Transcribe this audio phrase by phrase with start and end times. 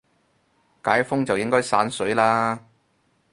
[0.83, 2.59] 解封就應該散水啦